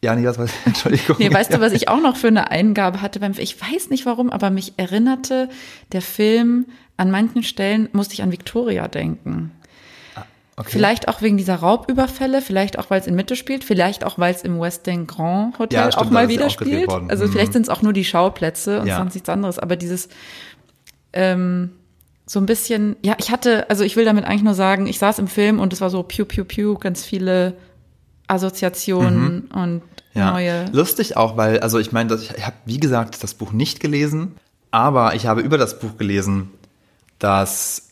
[0.02, 1.18] ja, nee, was war Entschuldigung.
[1.20, 4.06] Nee, weißt du, was ich auch noch für eine Eingabe hatte beim Ich weiß nicht
[4.06, 5.50] warum, aber mich erinnerte
[5.92, 9.52] der Film an manchen Stellen musste ich an Victoria denken.
[10.60, 10.72] Okay.
[10.72, 14.34] Vielleicht auch wegen dieser Raubüberfälle, vielleicht auch, weil es in Mitte spielt, vielleicht auch, weil
[14.34, 16.90] es im Westin Grand Hotel Ja, stimmt, auch mal wieder auch spielt.
[17.08, 17.32] Also Mhm.
[17.32, 18.98] vielleicht sind es auch nur die Schauplätze und Ja.
[18.98, 19.58] sonst nichts anderes.
[19.58, 20.10] Aber dieses
[21.14, 21.72] ähm,
[22.26, 25.18] so ein bisschen, ja, ich hatte, also ich will damit eigentlich nur sagen, ich saß
[25.20, 27.56] im Film und es war so piu piu piu, ganz viele
[28.28, 29.82] Assoziationen und Mhm.
[30.16, 30.66] Ja, neue.
[30.72, 34.36] lustig auch, weil, also ich meine, ich, ich habe, wie gesagt, das Buch nicht gelesen,
[34.72, 36.50] aber ich habe über das Buch gelesen,
[37.20, 37.90] dass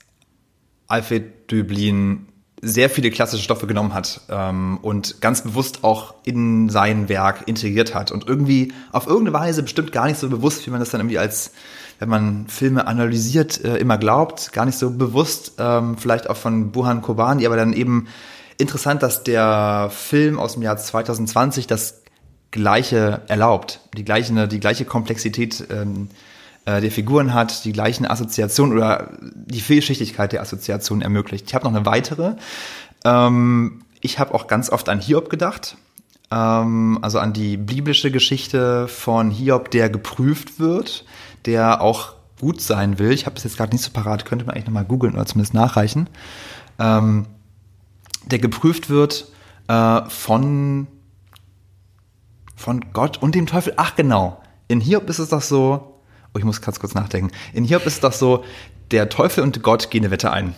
[0.87, 2.27] Alfred Döblin
[2.61, 7.93] sehr viele klassische Stoffe genommen hat ähm, und ganz bewusst auch in sein Werk integriert
[7.93, 11.01] hat und irgendwie auf irgendeine Weise bestimmt gar nicht so bewusst, wie man das dann
[11.01, 11.51] irgendwie als,
[11.99, 16.71] wenn man Filme analysiert, äh, immer glaubt, gar nicht so bewusst, ähm, vielleicht auch von
[16.71, 18.07] Buhan Kobani, aber dann eben
[18.57, 22.01] interessant, dass der Film aus dem Jahr 2020 das
[22.49, 26.09] Gleiche erlaubt, die gleiche, die gleiche Komplexität ähm,
[26.67, 31.45] äh, der Figuren hat, die gleichen Assoziationen oder die Vielschichtigkeit der Assoziationen ermöglicht.
[31.47, 32.35] Ich habe noch eine weitere.
[33.05, 35.77] Ähm, ich habe auch ganz oft an Hiob gedacht,
[36.29, 41.05] ähm, also an die biblische Geschichte von Hiob, der geprüft wird,
[41.45, 43.11] der auch gut sein will.
[43.11, 45.53] Ich habe das jetzt gerade nicht so parat, könnte man eigentlich nochmal googeln oder zumindest
[45.53, 46.09] nachreichen.
[46.79, 47.27] Ähm,
[48.25, 49.31] der geprüft wird
[49.69, 50.87] äh, von
[52.57, 53.73] von Gott und dem Teufel.
[53.77, 55.96] Ach genau, in Hiob ist es doch so,
[56.37, 57.31] oh, ich muss ganz kurz nachdenken.
[57.53, 58.43] In Hiob ist es doch so,
[58.91, 60.53] der Teufel und Gott gehen eine Wette ein,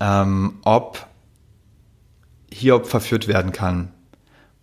[0.00, 1.06] ähm, ob
[2.52, 3.90] Hiob verführt werden kann.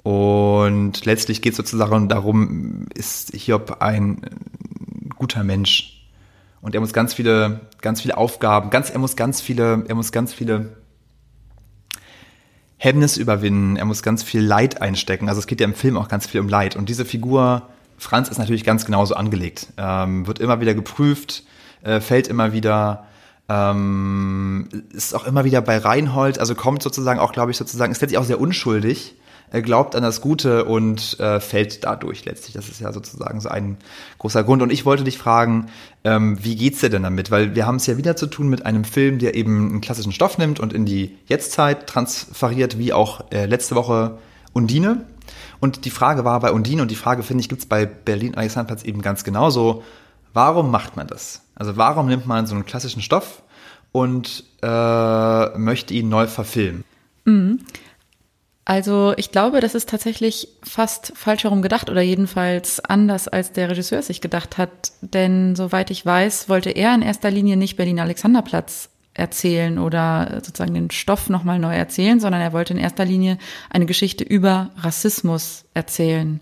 [0.04, 4.22] Und letztlich geht es sozusagen darum, ist Hiob ein
[5.18, 6.10] guter Mensch.
[6.62, 10.12] Und er muss ganz viele, ganz viele Aufgaben, ganz, er muss ganz viele, er muss
[10.12, 10.78] ganz viele
[12.78, 15.30] Hemmnis überwinden, er muss ganz viel Leid einstecken.
[15.30, 16.76] Also es geht ja im Film auch ganz viel um Leid.
[16.76, 19.68] Und diese Figur, Franz, ist natürlich ganz genauso angelegt.
[19.78, 21.44] Ähm, wird immer wieder geprüft,
[21.84, 23.06] äh, fällt immer wieder,
[23.50, 28.02] ähm, ist auch immer wieder bei Reinhold, also kommt sozusagen auch, glaube ich, sozusagen, ist
[28.02, 29.16] letztlich auch sehr unschuldig,
[29.50, 32.54] er glaubt an das Gute und äh, fällt dadurch letztlich.
[32.54, 33.78] Das ist ja sozusagen so ein
[34.18, 34.62] großer Grund.
[34.62, 35.68] Und ich wollte dich fragen,
[36.04, 37.32] ähm, wie geht's dir denn damit?
[37.32, 40.12] Weil wir haben es ja wieder zu tun mit einem Film, der eben einen klassischen
[40.12, 44.18] Stoff nimmt und in die Jetztzeit transferiert, wie auch äh, letzte Woche
[44.52, 45.06] Undine.
[45.60, 48.84] Und die Frage war bei Undine und die Frage, finde ich, gibt's bei Berlin Alexanderplatz
[48.84, 49.84] eben ganz genauso.
[50.34, 51.41] Warum macht man das?
[51.56, 53.41] Also warum nimmt man so einen klassischen Stoff
[53.91, 56.84] und äh, möchte ihn neu verfilmen?
[58.65, 63.70] Also ich glaube, das ist tatsächlich fast falsch herum gedacht oder jedenfalls anders, als der
[63.70, 64.91] Regisseur es sich gedacht hat.
[65.02, 70.73] Denn soweit ich weiß, wollte er in erster Linie nicht Berlin Alexanderplatz erzählen oder sozusagen
[70.73, 73.38] den Stoff nochmal neu erzählen, sondern er wollte in erster Linie
[73.69, 76.39] eine Geschichte über Rassismus erzählen.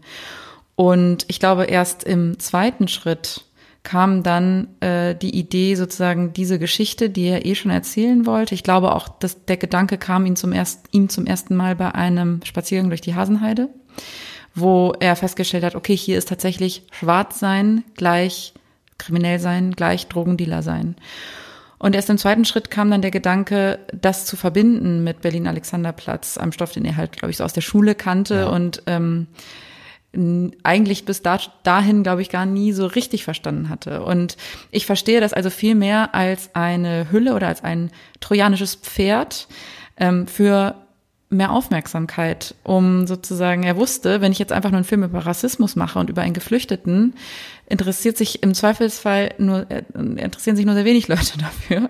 [0.75, 3.45] Und ich glaube, erst im zweiten Schritt
[3.83, 8.55] kam dann äh, die Idee, sozusagen diese Geschichte, die er eh schon erzählen wollte.
[8.55, 11.93] Ich glaube auch, dass der Gedanke kam ihm zum, erst, ihm zum ersten Mal bei
[11.93, 13.69] einem Spaziergang durch die Hasenheide,
[14.55, 18.53] wo er festgestellt hat, okay, hier ist tatsächlich schwarz sein gleich
[18.97, 20.95] kriminell sein gleich Drogendealer sein.
[21.86, 26.52] Und erst im zweiten Schritt kam dann der Gedanke, das zu verbinden mit Berlin-Alexanderplatz, einem
[26.52, 28.48] Stoff, den er halt, glaube ich, so aus der Schule kannte ja.
[28.48, 29.28] und ähm,
[30.63, 34.02] eigentlich bis da, dahin, glaube ich, gar nie so richtig verstanden hatte.
[34.02, 34.36] Und
[34.71, 39.48] ich verstehe das also viel mehr als eine Hülle oder als ein trojanisches Pferd
[39.98, 40.85] ähm, für
[41.36, 45.76] mehr Aufmerksamkeit, um sozusagen, er wusste, wenn ich jetzt einfach nur einen Film über Rassismus
[45.76, 47.13] mache und über einen Geflüchteten,
[47.67, 51.89] interessiert sich im Zweifelsfall nur, äh, interessieren sich nur sehr wenig Leute dafür.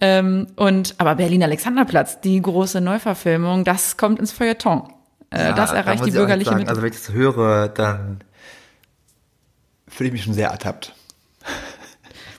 [0.00, 4.92] Ähm, und, aber Berlin Alexanderplatz, die große Neuverfilmung, das kommt ins Feuilleton.
[5.30, 8.22] Äh, ja, das erreicht da die bürgerliche sagen, Also wenn ich das höre, dann
[9.88, 10.94] fühle ich mich schon sehr ertappt.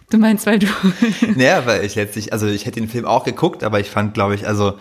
[0.10, 0.68] Du meinst, weil du.
[1.36, 4.36] naja, weil ich letztlich, also ich hätte den Film auch geguckt, aber ich fand, glaube
[4.36, 4.78] ich, also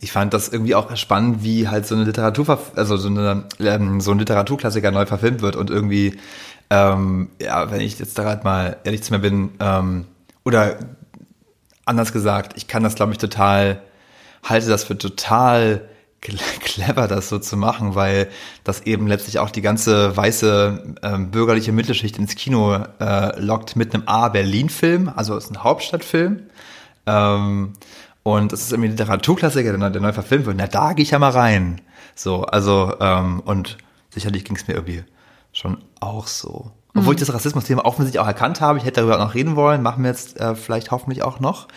[0.00, 4.00] ich fand das irgendwie auch spannend, wie halt so eine Literatur, also so, eine, ähm,
[4.00, 6.18] so ein Literaturklassiker neu verfilmt wird und irgendwie,
[6.70, 10.06] ähm, ja, wenn ich jetzt da gerade mal ehrlich zu mir bin, ähm,
[10.42, 10.78] oder
[11.84, 13.82] anders gesagt, ich kann das, glaube ich, total,
[14.42, 15.82] halte das für total
[16.60, 18.28] clever, das so zu machen, weil
[18.64, 23.92] das eben letztlich auch die ganze weiße ähm, bürgerliche Mittelschicht ins Kino äh, lockt mit
[23.92, 26.42] einem A-Berlin-Film, also ist ein Hauptstadtfilm.
[27.06, 27.72] Ähm,
[28.22, 30.56] und es ist irgendwie ein Literaturklassiker, der, der neu verfilmt wird.
[30.56, 31.80] Na, da gehe ich ja mal rein.
[32.14, 33.78] So, also, ähm, und
[34.10, 35.04] sicherlich ging es mir irgendwie
[35.52, 36.72] schon auch so.
[36.90, 37.20] Obwohl mhm.
[37.20, 40.02] ich das Rassismus-Thema offensichtlich auch erkannt habe, ich hätte darüber auch noch reden wollen, machen
[40.02, 41.68] wir jetzt äh, vielleicht hoffentlich auch noch.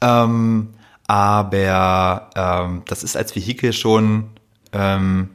[0.00, 0.74] Ähm,
[1.06, 4.30] aber ähm, das ist als Vehikel schon,
[4.72, 5.30] ähm,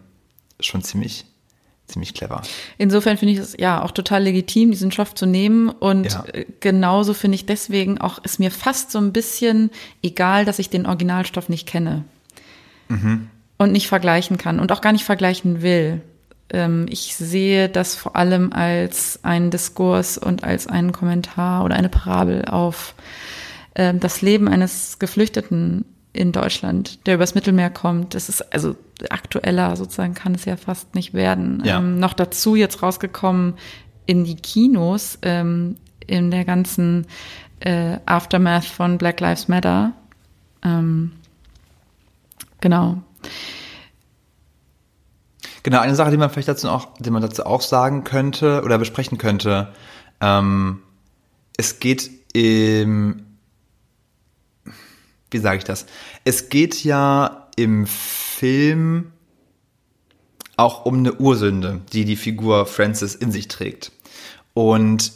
[0.60, 1.26] schon ziemlich,
[1.90, 2.42] ziemlich clever.
[2.78, 5.70] Insofern finde ich es ja auch total legitim, diesen Stoff zu nehmen.
[5.70, 6.24] Und ja.
[6.34, 9.72] Äh, genauso finde ich deswegen auch, ist mir fast so ein bisschen
[10.02, 12.06] egal, dass ich den Originalstoff nicht kenne.
[12.88, 13.30] Mhm.
[13.58, 16.02] Und nicht vergleichen kann und auch gar nicht vergleichen will.
[16.52, 21.90] Ähm, ich sehe das vor allem als einen Diskurs und als einen Kommentar oder eine
[21.90, 22.96] Parabel auf
[23.74, 28.16] äh, das Leben eines Geflüchteten in Deutschland, der übers Mittelmeer kommt.
[28.16, 28.76] Das ist also
[29.10, 31.62] aktueller sozusagen kann es ja fast nicht werden.
[31.64, 31.78] Ja.
[31.78, 33.54] Ähm, noch dazu jetzt rausgekommen
[34.06, 37.06] in die Kinos ähm, in der ganzen
[37.60, 39.94] äh, Aftermath von Black Lives Matter.
[40.64, 41.12] Ähm,
[42.60, 42.98] genau.
[45.62, 48.78] Genau, eine Sache, die man vielleicht dazu auch, die man dazu auch sagen könnte oder
[48.78, 49.74] besprechen könnte.
[50.22, 50.80] Ähm,
[51.58, 53.26] es geht im
[55.32, 55.86] wie sage ich das?
[56.24, 59.12] Es geht ja im Film
[60.58, 63.92] auch um eine Ursünde, die die Figur Francis in sich trägt.
[64.54, 65.14] Und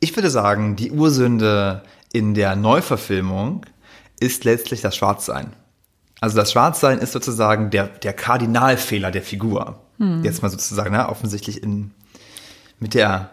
[0.00, 3.64] ich würde sagen, die Ursünde in der Neuverfilmung
[4.20, 5.54] ist letztlich das Schwarzsein.
[6.20, 9.80] Also das Schwarzsein ist sozusagen der, der Kardinalfehler der Figur.
[9.98, 10.22] Hm.
[10.22, 11.92] Jetzt mal sozusagen, ne, offensichtlich in,
[12.80, 13.30] mit der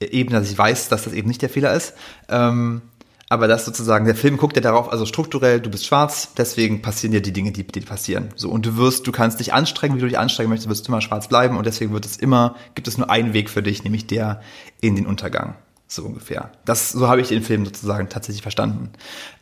[0.00, 1.94] Ebene, dass ich weiß, dass das eben nicht der Fehler ist.
[2.28, 2.82] Ähm,
[3.28, 7.12] aber das sozusagen, der Film guckt ja darauf, also strukturell, du bist schwarz, deswegen passieren
[7.12, 8.30] dir die Dinge, die dir passieren.
[8.36, 10.92] So, und du wirst, du kannst dich anstrengen, wie du dich anstrengen möchtest, wirst du
[10.92, 13.84] immer schwarz bleiben und deswegen wird es immer, gibt es nur einen Weg für dich,
[13.84, 14.40] nämlich der
[14.80, 15.56] in den Untergang.
[15.90, 16.52] So ungefähr.
[16.66, 18.90] Das, so habe ich den Film sozusagen tatsächlich verstanden.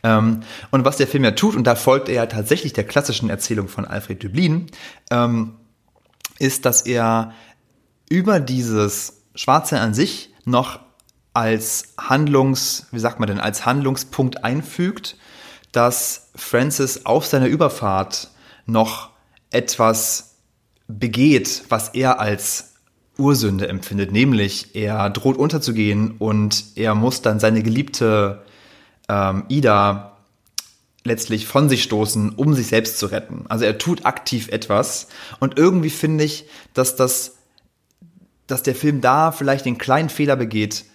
[0.05, 3.31] Ähm, und was der Film ja tut, und da folgt er ja tatsächlich der klassischen
[3.31, 4.66] Erzählung von Alfred Dublin,
[5.11, 5.55] ähm,
[6.38, 7.33] ist, dass er
[8.09, 10.86] über dieses Schwarze an sich noch
[11.37, 15.18] als Handlungs, wie sagt man denn, als Handlungspunkt einfügt,
[15.70, 18.31] dass Francis auf seiner Überfahrt
[18.64, 19.11] noch
[19.51, 20.37] etwas
[20.88, 22.72] begeht, was er als
[23.18, 28.42] Ursünde empfindet, nämlich er droht unterzugehen und er muss dann seine geliebte
[29.11, 30.16] ähm, Ida
[31.05, 33.44] letztlich von sich stoßen, um sich selbst zu retten.
[33.51, 37.37] Also er tut aktiv etwas und irgendwie finde ich, dass das,
[38.46, 40.87] dass der Film da vielleicht den kleinen Fehler begeht,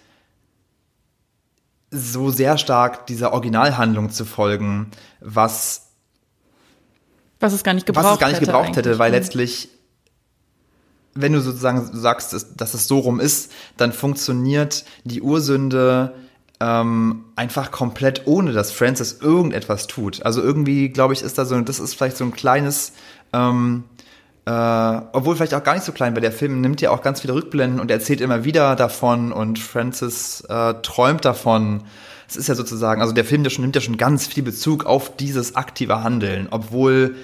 [1.92, 5.90] so sehr stark dieser Originalhandlung zu folgen, was
[7.38, 9.68] was es gar nicht gebraucht, was es gar nicht hätte, gebraucht hätte, weil letztlich
[11.14, 16.14] wenn du sozusagen sagst, dass es so rum ist, dann funktioniert die Ursünde
[16.60, 20.24] ähm, einfach komplett ohne, dass Francis irgendetwas tut.
[20.24, 22.92] Also irgendwie, glaube ich, ist da so, das ist vielleicht so ein kleines
[23.32, 23.84] ähm,
[24.44, 24.50] äh,
[25.12, 27.34] obwohl vielleicht auch gar nicht so klein, weil der Film nimmt ja auch ganz viele
[27.34, 31.84] Rückblenden und erzählt immer wieder davon und Francis äh, träumt davon,
[32.28, 34.86] es ist ja sozusagen, also der Film der schon, nimmt ja schon ganz viel Bezug
[34.86, 37.16] auf dieses aktive Handeln, obwohl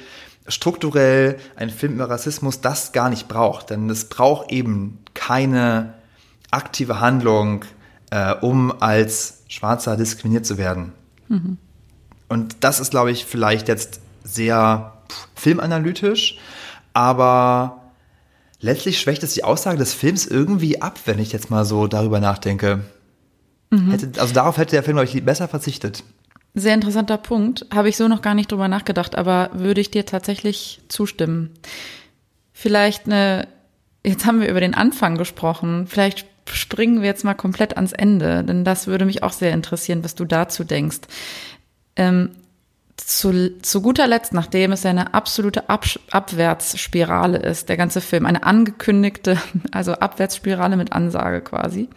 [0.48, 3.70] strukturell ein Film über Rassismus das gar nicht braucht.
[3.70, 5.94] Denn es braucht eben keine
[6.50, 7.64] aktive Handlung,
[8.11, 10.92] äh, um als Schwarzer diskriminiert zu werden.
[11.28, 11.59] Mhm.
[12.28, 14.92] Und das ist, glaube ich, vielleicht jetzt sehr
[15.35, 16.38] filmanalytisch,
[16.92, 17.92] aber
[18.61, 22.20] letztlich schwächt es die Aussage des Films irgendwie ab, wenn ich jetzt mal so darüber
[22.20, 22.85] nachdenke.
[23.70, 23.90] Mhm.
[23.90, 26.03] Hätte, also darauf hätte der Film, glaube ich, besser verzichtet.
[26.55, 27.66] Sehr interessanter Punkt.
[27.72, 31.51] Habe ich so noch gar nicht drüber nachgedacht, aber würde ich dir tatsächlich zustimmen.
[32.53, 33.46] Vielleicht eine,
[34.05, 38.42] jetzt haben wir über den Anfang gesprochen, vielleicht springen wir jetzt mal komplett ans Ende,
[38.42, 41.01] denn das würde mich auch sehr interessieren, was du dazu denkst.
[41.94, 42.31] Ähm,
[43.00, 48.42] zu, zu guter Letzt, nachdem es eine absolute Ab Abwärtsspirale ist, der ganze Film, eine
[48.42, 49.38] angekündigte,
[49.72, 51.88] also Abwärtsspirale mit Ansage quasi,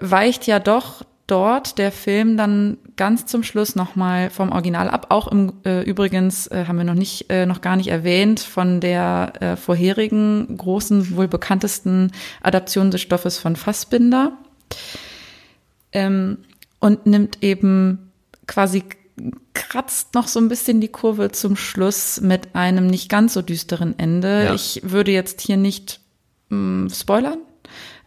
[0.00, 5.06] weicht ja doch dort der Film dann ganz zum Schluss nochmal vom Original ab.
[5.10, 8.80] Auch im äh, übrigens äh, haben wir noch nicht, äh, noch gar nicht erwähnt, von
[8.80, 12.10] der äh, vorherigen großen, wohl bekanntesten
[12.42, 14.32] Adaption des Stoffes von Fassbinder.
[15.92, 16.38] Ähm,
[16.80, 18.12] und nimmt eben
[18.46, 18.82] quasi
[19.54, 23.98] kratzt noch so ein bisschen die Kurve zum Schluss mit einem nicht ganz so düsteren
[23.98, 24.44] Ende.
[24.44, 24.54] Ja.
[24.54, 26.00] Ich würde jetzt hier nicht
[26.48, 27.38] mh, mm, spoilern,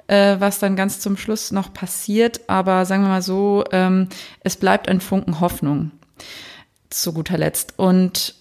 [0.08, 4.10] äh, was dann ganz zum Schluss noch passiert, aber sagen wir mal so, ähm,
[4.42, 5.92] es bleibt ein Funken Hoffnung
[6.90, 7.74] zu guter Letzt.
[7.78, 8.36] Und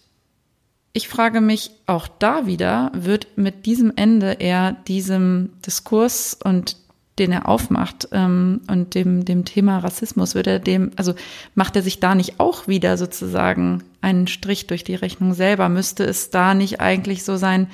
[0.93, 6.77] ich frage mich auch da wieder, wird mit diesem Ende eher diesem Diskurs und
[7.19, 11.15] den er aufmacht ähm, und dem, dem Thema Rassismus, wird er dem, also
[11.55, 15.69] macht er sich da nicht auch wieder sozusagen einen Strich durch die Rechnung selber?
[15.69, 17.71] Müsste es da nicht eigentlich so sein,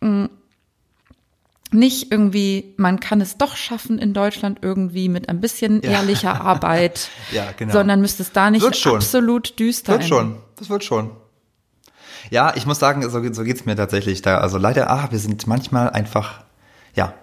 [0.00, 0.28] mh, mm,
[1.70, 5.90] nicht irgendwie, man kann es doch schaffen in Deutschland irgendwie mit ein bisschen ja.
[5.90, 7.72] ehrlicher Arbeit, ja, genau.
[7.72, 11.10] sondern müsste es da nicht absolut düster Wird schon, das wird schon.
[12.30, 14.38] Ja, ich muss sagen, so, so geht's mir tatsächlich da.
[14.38, 16.42] Also leider, ah, wir sind manchmal einfach,
[16.94, 17.14] ja,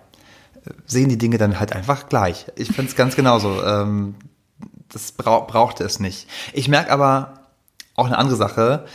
[0.85, 2.47] sehen die Dinge dann halt einfach gleich.
[2.55, 3.63] Ich finde es ganz genauso.
[3.63, 4.15] Ähm,
[4.89, 6.27] das bra brauchte es nicht.
[6.53, 7.33] Ich merke aber
[7.95, 8.85] auch eine andere Sache.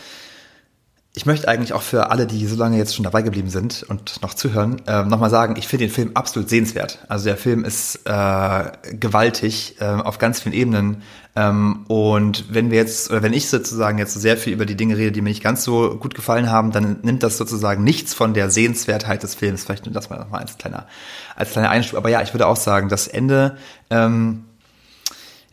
[1.13, 4.23] Ich möchte eigentlich auch für alle, die so lange jetzt schon dabei geblieben sind und
[4.23, 7.01] noch zuhören, äh, nochmal sagen, ich finde den Film absolut sehenswert.
[7.09, 11.03] Also der Film ist äh, gewaltig äh, auf ganz vielen Ebenen.
[11.35, 14.97] Ähm, und wenn wir jetzt, oder wenn ich sozusagen jetzt sehr viel über die Dinge
[14.97, 18.33] rede, die mir nicht ganz so gut gefallen haben, dann nimmt das sozusagen nichts von
[18.33, 19.65] der Sehenswertheit des Films.
[19.65, 20.87] Vielleicht nimmt das mal nochmal als kleiner,
[21.35, 21.99] als kleiner Einschub.
[21.99, 23.57] Aber ja, ich würde auch sagen, das Ende
[23.91, 24.45] ähm,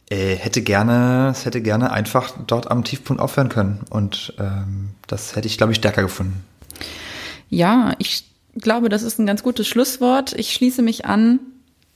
[0.09, 3.81] äh, hätte gerne, es hätte gerne einfach dort am Tiefpunkt aufhören können.
[3.89, 6.43] Und ähm, das hätte ich, glaube ich, stärker gefunden.
[7.49, 10.33] Ja, ich glaube, das ist ein ganz gutes Schlusswort.
[10.33, 11.39] Ich schließe mich an.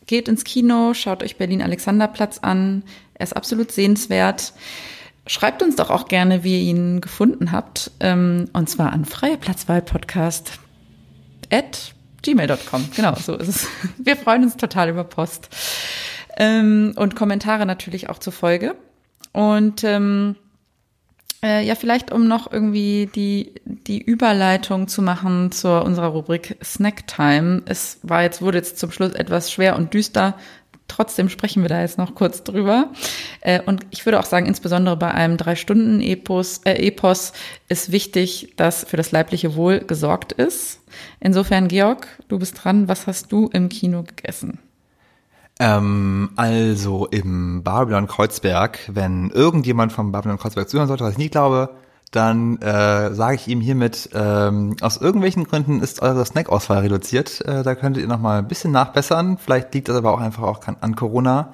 [0.07, 2.83] Geht ins Kino, schaut euch Berlin Alexanderplatz an.
[3.13, 4.53] Er ist absolut sehenswert.
[5.27, 7.91] Schreibt uns doch auch gerne, wie ihr ihn gefunden habt.
[7.99, 10.59] Ähm, und zwar an freieplatzwahlpodcast
[11.51, 11.93] at
[12.23, 12.89] gmail.com.
[12.95, 13.67] Genau, so ist es.
[13.97, 15.49] Wir freuen uns total über Post.
[16.41, 18.75] Ähm, und Kommentare natürlich auch zur Folge.
[19.31, 20.35] Und ähm,
[21.43, 27.61] äh, ja, vielleicht um noch irgendwie die, die Überleitung zu machen zu unserer Rubrik Snacktime.
[27.65, 30.35] Es war jetzt, wurde jetzt zum Schluss etwas schwer und düster.
[30.87, 32.89] Trotzdem sprechen wir da jetzt noch kurz drüber.
[33.41, 37.33] Äh, und ich würde auch sagen, insbesondere bei einem Drei-Stunden-Epos äh, Epos
[37.69, 40.79] ist wichtig, dass für das leibliche Wohl gesorgt ist.
[41.19, 42.87] Insofern, Georg, du bist dran.
[42.87, 44.57] Was hast du im Kino gegessen?
[45.61, 51.33] Ähm, also im Babylon Kreuzberg, wenn irgendjemand vom Babylon Kreuzberg zuhören sollte, was ich nicht
[51.33, 51.69] glaube,
[52.09, 57.41] dann äh, sage ich ihm hiermit, ähm, aus irgendwelchen Gründen ist eure Snack-Auswahl reduziert.
[57.41, 59.37] Äh, da könntet ihr noch mal ein bisschen nachbessern.
[59.37, 61.53] Vielleicht liegt das aber auch einfach auch an Corona.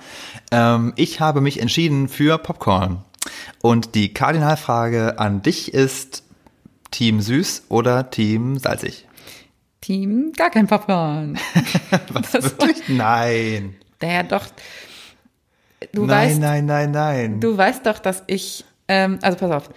[0.52, 3.04] Ähm, ich habe mich entschieden für Popcorn.
[3.62, 6.24] Und die Kardinalfrage an dich ist
[6.92, 9.06] Team süß oder Team salzig?
[9.82, 11.38] Team gar kein Popcorn.
[12.14, 12.88] Was das wirklich?
[12.88, 13.76] Nein.
[14.02, 14.46] Naja, doch.
[15.94, 17.40] Du nein, weißt, nein, nein, nein.
[17.40, 19.70] Du weißt doch, dass ich, ähm, also pass auf,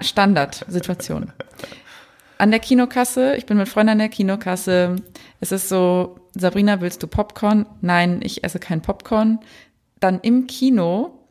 [0.00, 1.32] Standardsituation.
[2.38, 4.96] An der Kinokasse, ich bin mit Freunden an der Kinokasse,
[5.40, 7.66] es ist so, Sabrina, willst du Popcorn?
[7.80, 9.40] Nein, ich esse kein Popcorn.
[10.00, 11.23] Dann im Kino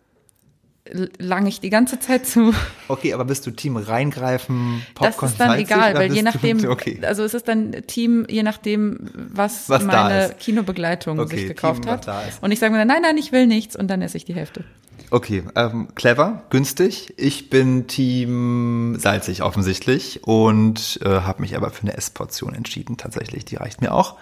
[1.17, 2.53] lang ich die ganze Zeit zu.
[2.88, 6.99] Okay, aber bist du Team reingreifen, Popcorn Das ist dann egal, weil je nachdem, okay.
[7.03, 11.91] also es ist dann Team, je nachdem, was, was meine Kinobegleitung okay, sich gekauft Team,
[11.91, 12.07] hat.
[12.41, 14.36] Und ich sage mir dann, nein, nein, ich will nichts und dann esse ich die
[14.36, 14.65] Hälfte.
[15.09, 17.13] Okay, ähm, clever, günstig.
[17.17, 22.97] Ich bin Team salzig offensichtlich und äh, habe mich aber für eine Essportion entschieden.
[22.97, 24.17] Tatsächlich, die reicht mir auch.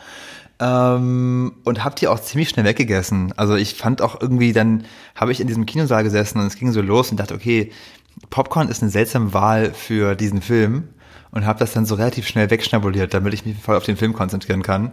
[0.63, 3.33] Ähm, und hab die auch ziemlich schnell weggegessen.
[3.35, 4.85] Also ich fand auch irgendwie, dann
[5.15, 7.71] habe ich in diesem Kinosaal gesessen und es ging so los und dachte, okay,
[8.29, 10.89] Popcorn ist eine seltsame Wahl für diesen Film
[11.31, 14.13] und habe das dann so relativ schnell wegschnabuliert, damit ich mich voll auf den Film
[14.13, 14.91] konzentrieren kann.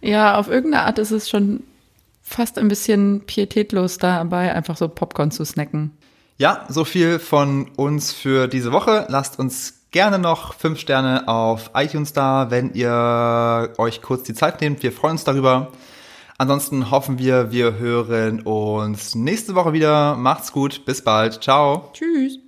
[0.00, 1.62] Ja, auf irgendeine Art ist es schon
[2.22, 5.92] fast ein bisschen pietätlos dabei, einfach so Popcorn zu snacken.
[6.38, 9.06] Ja, so viel von uns für diese Woche.
[9.08, 14.60] Lasst uns gerne noch fünf Sterne auf iTunes da, wenn ihr euch kurz die Zeit
[14.60, 14.82] nehmt.
[14.82, 15.72] Wir freuen uns darüber.
[16.38, 20.14] Ansonsten hoffen wir, wir hören uns nächste Woche wieder.
[20.14, 20.84] Macht's gut.
[20.84, 21.42] Bis bald.
[21.42, 21.90] Ciao.
[21.92, 22.38] Tschüss.